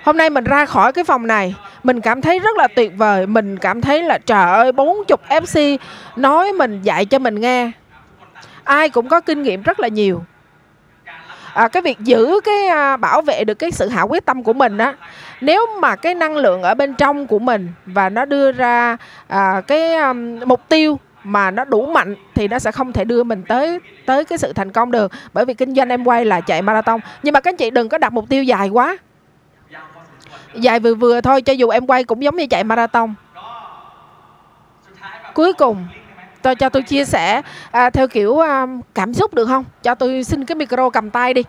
[0.03, 3.27] Hôm nay mình ra khỏi cái phòng này mình cảm thấy rất là tuyệt vời
[3.27, 5.77] mình cảm thấy là trời ơi 40 FC
[6.15, 7.71] nói mình dạy cho mình nghe.
[8.63, 10.23] Ai cũng có kinh nghiệm rất là nhiều.
[11.53, 14.53] À, cái việc giữ cái à, bảo vệ được cái sự hạ quyết tâm của
[14.53, 14.93] mình á
[15.41, 19.61] nếu mà cái năng lượng ở bên trong của mình và nó đưa ra à,
[19.67, 23.43] cái um, mục tiêu mà nó đủ mạnh thì nó sẽ không thể đưa mình
[23.47, 25.11] tới tới cái sự thành công được.
[25.33, 26.99] Bởi vì kinh doanh em quay là chạy marathon.
[27.23, 28.97] Nhưng mà các anh chị đừng có đặt mục tiêu dài quá.
[30.53, 33.13] Dài vừa vừa thôi cho dù em quay cũng giống như chạy marathon.
[35.33, 35.87] Cuối cùng
[36.41, 39.65] tôi cho tôi chia sẻ à, theo kiểu à, cảm xúc được không?
[39.83, 41.43] Cho tôi xin cái micro cầm tay đi.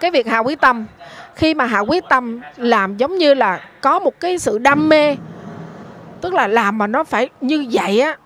[0.00, 0.86] Cái việc hạ quyết tâm.
[1.34, 5.16] Khi mà hạ quyết tâm làm giống như là có một cái sự đam mê
[6.24, 8.16] tức là làm mà nó phải như vậy á.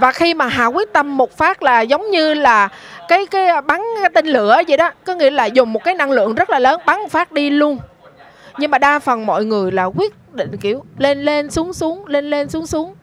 [0.00, 2.68] Và khi mà hạ quyết tâm một phát là giống như là
[3.08, 5.94] cái cái à, bắn cái tên lửa vậy đó, có nghĩa là dùng một cái
[5.94, 7.78] năng lượng rất là lớn, bắn một phát đi luôn.
[8.58, 12.30] Nhưng mà đa phần mọi người là quyết định kiểu lên lên, xuống xuống, lên
[12.30, 12.94] lên, xuống xuống.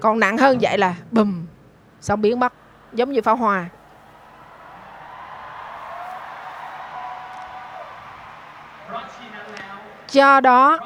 [0.00, 1.46] Còn nặng hơn vậy là bùm
[2.00, 2.52] xong biến mất,
[2.92, 3.68] giống như pháo hoa.
[10.10, 10.78] Do đó.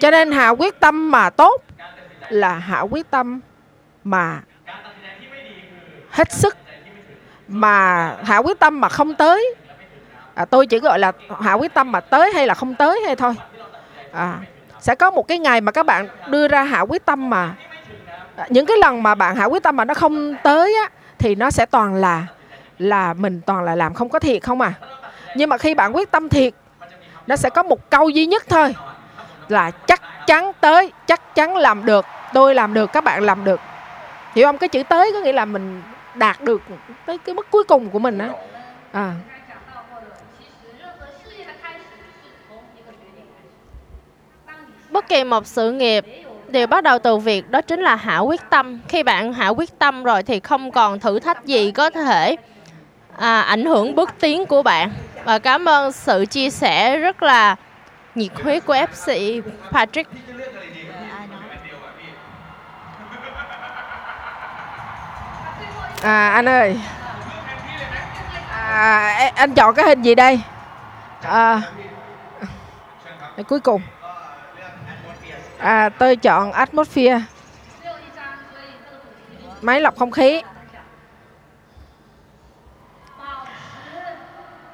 [0.00, 1.62] Cho nên hạ quyết tâm mà tốt
[2.28, 3.40] là hạ quyết tâm
[4.04, 4.40] mà
[6.10, 6.56] hết sức
[7.48, 9.54] mà hạ quyết tâm mà không tới.
[10.34, 13.16] À, tôi chỉ gọi là hạ quyết tâm mà tới hay là không tới hay
[13.16, 13.34] thôi.
[14.12, 14.38] À,
[14.80, 17.54] sẽ có một cái ngày mà các bạn đưa ra hạ quyết tâm mà
[18.36, 21.34] à, những cái lần mà bạn hạ quyết tâm mà nó không tới á thì
[21.34, 22.26] nó sẽ toàn là
[22.78, 24.72] là mình toàn là làm không có thiệt không à?
[25.36, 26.54] Nhưng mà khi bạn quyết tâm thiệt
[27.30, 28.74] nó sẽ có một câu duy nhất thôi.
[29.48, 33.60] Là chắc chắn tới chắc chắn làm được tôi làm được các bạn làm được.
[34.34, 34.58] Hiểu không?
[34.58, 35.82] Cái chữ tới có nghĩa là mình
[36.14, 36.62] đạt được
[37.06, 38.28] tới cái mức cuối cùng của mình á.
[38.92, 39.12] À.
[44.90, 46.04] bất kỳ một sự nghiệp
[46.48, 48.80] đều bắt đầu từ việc đó chính là hạ quyết tâm.
[48.88, 52.36] Khi bạn hạ quyết tâm rồi thì không còn thử thách gì có thể
[53.16, 54.90] à, ảnh hưởng bước tiến của bạn
[55.24, 57.56] và cảm ơn sự chia sẻ rất là
[58.14, 59.42] nhiệt huyết của FC
[59.72, 60.10] Patrick.
[66.02, 66.80] À anh ơi.
[68.50, 70.40] À, anh chọn cái hình gì đây?
[71.22, 71.60] À,
[73.48, 73.82] cuối cùng.
[75.58, 77.20] À tôi chọn atmosphere.
[79.60, 80.42] Máy lọc không khí.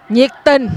[0.09, 0.69] Nhiệt tình,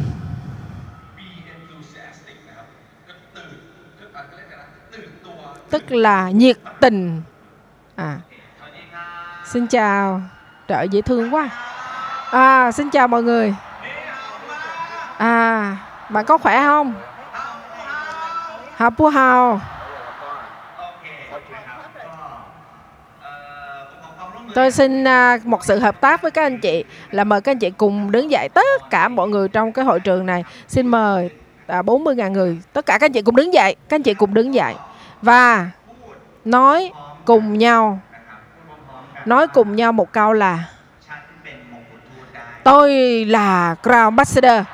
[5.70, 7.22] tức là nhiệt tình.
[7.96, 8.18] À
[9.46, 10.22] xin chào
[10.68, 11.50] trời dễ thương quá.
[12.32, 13.56] À xin chào mọi người.
[15.18, 15.78] À
[16.10, 16.94] bạn có khỏe không?
[18.76, 19.62] Hào Pu Hào.
[24.56, 27.60] Tôi xin à, một sự hợp tác với các anh chị là mời các anh
[27.60, 30.44] chị cùng đứng dậy tất cả mọi người trong cái hội trường này.
[30.68, 31.30] Xin mời
[31.68, 34.34] à, 40.000 người, tất cả các anh chị cùng đứng dậy, các anh chị cùng
[34.34, 34.74] đứng dậy
[35.22, 35.70] và
[36.46, 36.92] nói
[37.26, 38.00] cùng nhau
[39.26, 40.64] nói cùng nhau một câu là
[42.64, 42.94] tôi
[43.26, 44.66] là Crown Ambassador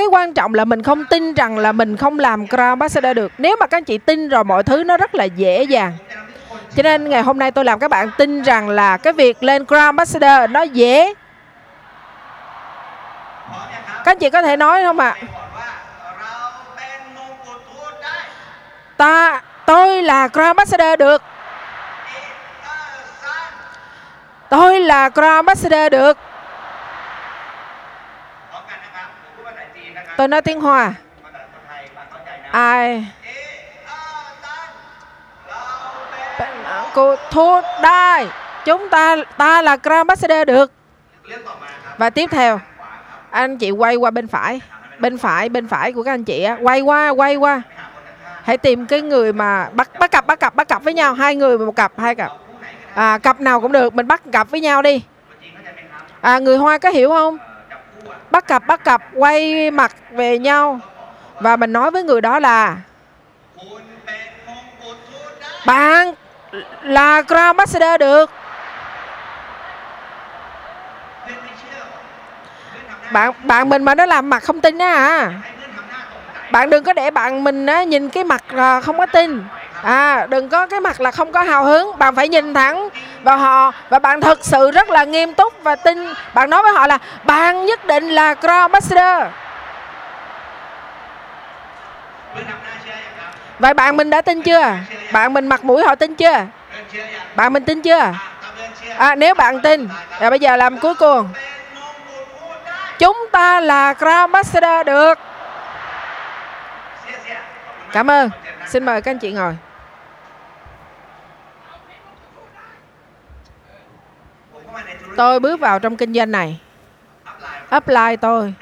[0.00, 3.32] cái quan trọng là mình không tin rằng là mình không làm crowd ambassador được.
[3.38, 5.92] Nếu mà các anh chị tin rồi, mọi thứ nó rất là dễ dàng.
[6.76, 9.64] Cho nên ngày hôm nay tôi làm các bạn tin rằng là cái việc lên
[9.64, 11.14] crowd ambassador nó dễ.
[14.04, 15.16] Các anh chị có thể nói không ạ?
[15.20, 15.26] À?
[18.96, 21.22] ta, tôi là crowd ambassador được.
[24.48, 26.18] Tôi là crowd ambassador được.
[30.20, 30.94] Tôi nói tiếng Hoa.
[32.50, 33.06] Ai?
[36.94, 38.26] Cô thu đai.
[38.64, 40.72] Chúng ta ta là Grand Ambassador được.
[41.98, 42.60] Và tiếp theo,
[43.30, 44.60] anh chị quay qua bên phải,
[44.98, 47.62] bên phải, bên phải của các anh chị á, quay qua, quay qua.
[48.44, 51.36] Hãy tìm cái người mà bắt bắt cặp bắt cặp bắt cặp với nhau, hai
[51.36, 52.32] người một cặp, hai cặp.
[52.94, 55.02] À, cặp nào cũng được, mình bắt cặp với nhau đi.
[56.20, 57.38] À, người Hoa có hiểu không?
[58.30, 60.80] bắt cặp bắt cặp quay mặt về nhau.
[61.40, 62.76] Và mình nói với người đó là
[65.66, 66.14] bạn
[66.82, 68.30] là Grand Ambassador được.
[73.12, 75.32] Bạn bạn mình mà nó làm mặt không tin á à
[76.50, 79.44] bạn đừng có để bạn mình á, nhìn cái mặt là không có tin
[79.82, 81.98] à đừng có cái mặt là không có hào hứng.
[81.98, 82.88] Bạn phải nhìn thẳng
[83.22, 86.14] vào họ và bạn thực sự rất là nghiêm túc và tin.
[86.34, 89.32] Bạn nói với họ là bạn nhất định là crown ambassador.
[93.58, 94.76] Vậy bạn mình đã tin chưa?
[95.12, 96.46] Bạn mình mặt mũi họ tin chưa?
[97.34, 98.12] Bạn mình tin chưa?
[98.98, 99.88] À, nếu bạn tin
[100.20, 101.28] và bây giờ làm cuối cùng.
[102.98, 105.18] Chúng ta là crown ambassador được.
[107.92, 108.30] Cảm ơn.
[108.66, 109.56] Xin mời các anh chị ngồi.
[115.16, 116.60] tôi bước vào trong kinh doanh này
[117.76, 118.54] upline tôi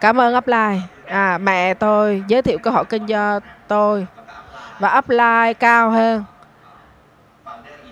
[0.00, 4.06] cảm ơn upline à, mẹ tôi giới thiệu cơ hội kinh doanh tôi
[4.78, 6.24] và upline cao hơn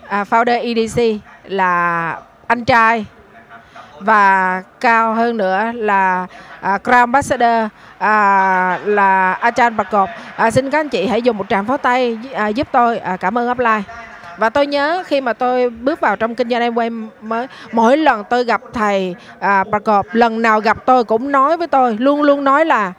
[0.07, 3.05] à, founder EDC là anh trai
[3.99, 6.27] và cao hơn nữa là
[6.61, 10.09] à, Crown Ambassador à, là Achan Bạc Cột.
[10.35, 12.97] À, xin các anh chị hãy dùng một tràng pháo tay à, giúp tôi.
[12.97, 13.81] À, cảm ơn Upline
[14.41, 18.23] và tôi nhớ khi mà tôi bước vào trong kinh doanh Amway mới mỗi lần
[18.29, 22.43] tôi gặp thầy à, Bạc lần nào gặp tôi cũng nói với tôi luôn luôn
[22.43, 22.93] nói là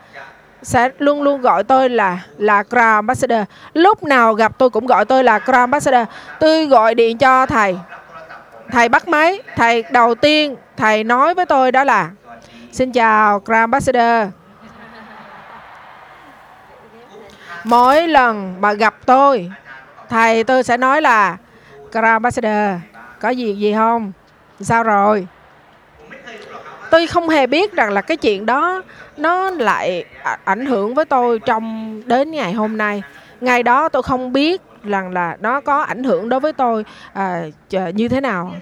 [0.61, 3.39] sẽ luôn luôn gọi tôi là là Crown Ambassador.
[3.73, 6.07] Lúc nào gặp tôi cũng gọi tôi là Crown Ambassador.
[6.39, 7.77] Tôi gọi điện cho thầy.
[8.71, 9.41] Thầy bắt máy.
[9.55, 12.09] Thầy đầu tiên thầy nói với tôi đó là
[12.71, 14.29] xin chào Crown Ambassador.
[17.63, 19.51] Mỗi lần mà gặp tôi
[20.13, 21.37] thầy tôi sẽ nói là
[21.91, 22.81] Grand Ambassador
[23.19, 24.11] có gì gì không?
[24.59, 25.27] Sao rồi?
[26.91, 28.81] Tôi không hề biết rằng là cái chuyện đó
[29.17, 33.03] nó lại à, ảnh hưởng với tôi trong đến ngày hôm nay.
[33.41, 37.43] Ngày đó tôi không biết rằng là nó có ảnh hưởng đối với tôi à,
[37.93, 38.53] như thế nào.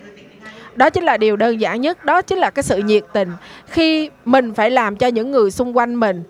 [0.75, 3.31] Đó chính là điều đơn giản nhất đó chính là cái sự nhiệt tình
[3.67, 6.23] khi mình phải làm cho những người xung quanh mình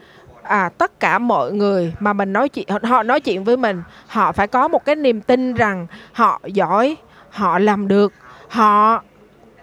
[0.44, 4.32] à tất cả mọi người mà mình nói chuyện họ nói chuyện với mình họ
[4.32, 6.98] phải có một cái niềm tin rằng họ giỏi
[7.30, 8.14] họ làm được
[8.50, 9.04] họ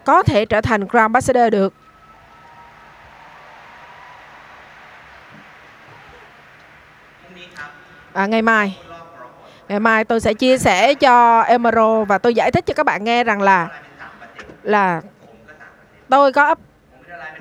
[0.05, 1.73] có thể trở thành Grand Ambassador được.
[8.13, 8.77] À, ngày mai.
[9.67, 13.03] Ngày mai tôi sẽ chia sẻ cho Emerald và tôi giải thích cho các bạn
[13.03, 13.67] nghe rằng là
[14.63, 15.01] là
[16.09, 16.55] tôi có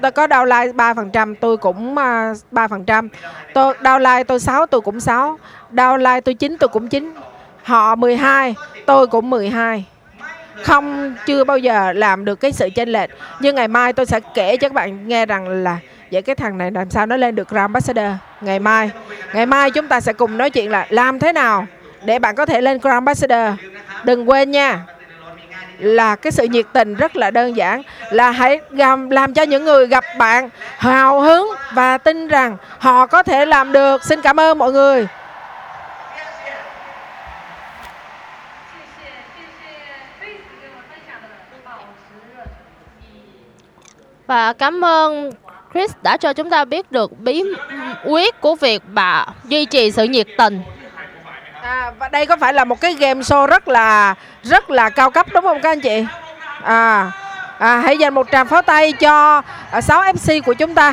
[0.00, 3.08] tôi có downline 3% tôi cũng à, uh, 3%
[3.54, 5.38] tôi downline tôi 6 tôi cũng 6
[5.72, 7.14] downline tôi 9 tôi cũng 9
[7.62, 8.54] họ 12
[8.86, 9.84] tôi cũng 12
[10.62, 13.10] không chưa bao giờ làm được cái sự chênh lệch.
[13.40, 15.78] Nhưng ngày mai tôi sẽ kể cho các bạn nghe rằng là
[16.12, 18.12] vậy cái thằng này làm sao nó lên được Grand Ambassador?
[18.40, 18.90] Ngày mai
[19.32, 21.66] ngày mai chúng ta sẽ cùng nói chuyện là làm thế nào
[22.04, 23.54] để bạn có thể lên Grand Ambassador.
[24.04, 24.84] Đừng quên nha
[25.78, 29.64] là cái sự nhiệt tình rất là đơn giản là hãy làm, làm cho những
[29.64, 34.04] người gặp bạn hào hứng và tin rằng họ có thể làm được.
[34.04, 35.06] Xin cảm ơn mọi người.
[44.26, 45.32] Và cảm ơn
[45.74, 47.42] Chris đã cho chúng ta biết được bí
[48.04, 50.62] quyết của việc bà duy trì sự nhiệt tình.
[51.68, 55.10] À, và đây có phải là một cái game show rất là rất là cao
[55.10, 56.06] cấp đúng không các anh chị?
[56.62, 57.12] À,
[57.58, 60.92] à hãy dành một tràng pháo tay cho à, 6 FC của chúng ta.